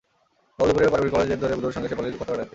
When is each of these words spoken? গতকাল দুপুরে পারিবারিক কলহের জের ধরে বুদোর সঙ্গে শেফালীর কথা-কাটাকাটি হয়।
গতকাল 0.55 0.67
দুপুরে 0.69 0.93
পারিবারিক 0.93 1.11
কলহের 1.13 1.29
জের 1.31 1.41
ধরে 1.43 1.55
বুদোর 1.57 1.75
সঙ্গে 1.75 1.89
শেফালীর 1.89 2.11
কথা-কাটাকাটি 2.19 2.47
হয়। 2.47 2.49